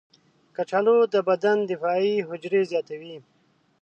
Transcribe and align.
کچالو 0.55 0.95
د 1.13 1.15
بدن 1.29 1.57
دفاعي 1.71 2.13
حجرې 2.27 2.61
زیاتوي. 2.71 3.15